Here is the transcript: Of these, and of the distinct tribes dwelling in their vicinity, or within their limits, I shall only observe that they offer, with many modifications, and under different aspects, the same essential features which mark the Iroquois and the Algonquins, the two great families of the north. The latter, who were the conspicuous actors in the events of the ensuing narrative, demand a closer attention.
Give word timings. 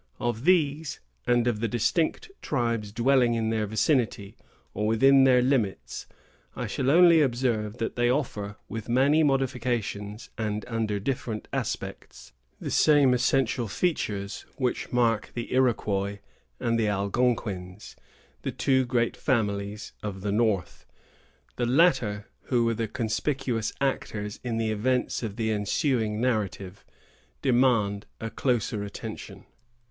Of 0.19 0.45
these, 0.45 0.99
and 1.27 1.45
of 1.45 1.59
the 1.59 1.67
distinct 1.67 2.31
tribes 2.41 2.91
dwelling 2.91 3.35
in 3.35 3.51
their 3.51 3.67
vicinity, 3.67 4.35
or 4.73 4.87
within 4.87 5.25
their 5.25 5.43
limits, 5.43 6.07
I 6.55 6.65
shall 6.65 6.89
only 6.89 7.21
observe 7.21 7.77
that 7.77 7.95
they 7.95 8.09
offer, 8.09 8.55
with 8.67 8.89
many 8.89 9.21
modifications, 9.21 10.31
and 10.39 10.65
under 10.67 10.99
different 10.99 11.47
aspects, 11.53 12.33
the 12.59 12.71
same 12.71 13.13
essential 13.13 13.67
features 13.67 14.43
which 14.57 14.91
mark 14.91 15.29
the 15.35 15.53
Iroquois 15.53 16.17
and 16.59 16.79
the 16.79 16.87
Algonquins, 16.87 17.95
the 18.41 18.51
two 18.51 18.85
great 18.87 19.15
families 19.15 19.93
of 20.01 20.21
the 20.21 20.31
north. 20.31 20.87
The 21.57 21.67
latter, 21.67 22.25
who 22.45 22.65
were 22.65 22.73
the 22.73 22.87
conspicuous 22.87 23.71
actors 23.79 24.39
in 24.43 24.57
the 24.57 24.71
events 24.71 25.21
of 25.21 25.35
the 25.35 25.51
ensuing 25.51 26.19
narrative, 26.19 26.83
demand 27.43 28.07
a 28.19 28.31
closer 28.31 28.83
attention. 28.83 29.45